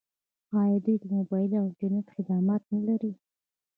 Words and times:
آیا 0.61 0.77
دوی 0.85 0.95
د 0.99 1.03
موبایل 1.15 1.51
او 1.59 1.63
انټرنیټ 1.69 2.07
خدمات 2.15 2.61
نلري؟ 2.73 3.11